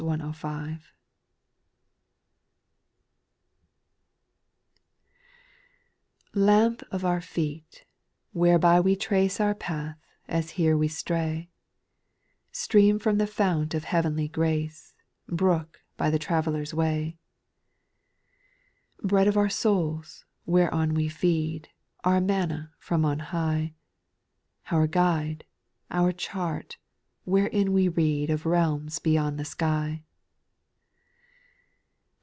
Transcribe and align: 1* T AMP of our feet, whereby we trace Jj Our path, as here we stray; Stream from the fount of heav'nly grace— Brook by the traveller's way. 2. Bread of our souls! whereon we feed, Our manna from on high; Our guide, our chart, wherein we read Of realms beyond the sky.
1* 0.01 0.81
T 6.33 6.39
AMP 6.39 6.81
of 6.91 7.05
our 7.05 7.21
feet, 7.21 7.85
whereby 8.33 8.79
we 8.79 8.95
trace 8.95 9.37
Jj 9.37 9.41
Our 9.45 9.53
path, 9.53 9.97
as 10.27 10.49
here 10.57 10.75
we 10.75 10.87
stray; 10.87 11.51
Stream 12.51 12.97
from 12.97 13.19
the 13.19 13.27
fount 13.27 13.75
of 13.75 13.83
heav'nly 13.83 14.27
grace— 14.27 14.95
Brook 15.27 15.81
by 15.97 16.09
the 16.09 16.17
traveller's 16.17 16.73
way. 16.73 17.19
2. 19.03 19.07
Bread 19.09 19.27
of 19.27 19.37
our 19.37 19.49
souls! 19.49 20.25
whereon 20.47 20.95
we 20.95 21.09
feed, 21.09 21.69
Our 22.03 22.19
manna 22.19 22.73
from 22.79 23.05
on 23.05 23.19
high; 23.19 23.75
Our 24.71 24.87
guide, 24.87 25.45
our 25.91 26.11
chart, 26.11 26.77
wherein 27.23 27.71
we 27.71 27.87
read 27.87 28.31
Of 28.31 28.47
realms 28.47 28.97
beyond 28.97 29.37
the 29.39 29.45
sky. 29.45 30.03